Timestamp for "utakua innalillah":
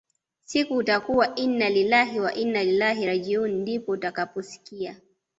0.81-2.09